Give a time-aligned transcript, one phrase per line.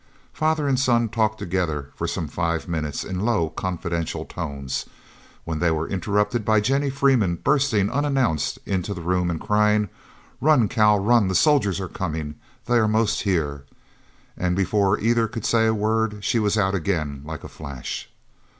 [0.33, 4.87] Father and son talked together for some five minutes in low, confidential tones,
[5.43, 9.89] when they were interrupted by Jennie Freeman bursting unannounced into the room and crying,
[10.41, 11.27] "Run, Cal, run!
[11.27, 12.33] the soldiers are coming!
[12.65, 13.65] They are most here!"
[14.35, 18.09] And before either could say a word, she was out again like a flash.